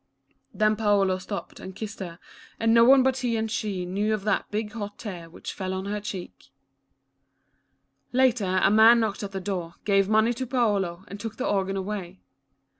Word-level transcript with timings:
Then 0.51 0.75
Paolo 0.75 1.19
stooped 1.19 1.59
and 1.59 1.75
kissed 1.75 1.99
her, 1.99 2.17
and 2.59 2.73
no 2.73 2.83
one 2.83 3.03
Lucia, 3.03 3.03
the 3.03 3.03
Orran 3.03 3.03
Maiden. 3.03 3.03
S 3.03 3.03
o 3.03 3.03
but 3.03 3.17
he 3.17 3.37
and 3.37 3.51
she 3.51 3.85
knew 3.85 4.13
of 4.15 4.23
that 4.23 4.49
big 4.49 4.71
hot 4.71 4.97
tear 4.97 5.29
which 5.29 5.53
fell 5.53 5.75
on 5.75 5.85
her 5.85 5.99
cheek. 6.01 6.45
Later, 8.11 8.59
a 8.63 8.71
man 8.71 8.99
knocked 8.99 9.21
at 9.21 9.31
the 9.31 9.39
door, 9.39 9.75
gave 9.85 10.09
money 10.09 10.33
to 10.33 10.47
Paolo, 10.47 11.03
and 11.07 11.19
took 11.19 11.37
the 11.37 11.45
organ 11.45 11.77
away. 11.77 12.19